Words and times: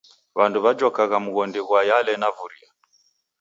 W'andu 0.37 0.57
w'ajokagha 0.63 1.17
mghondi 1.25 1.59
ghwa 1.67 1.81
Yale 1.89 2.13
na 2.21 2.29
Vuria. 2.35 2.69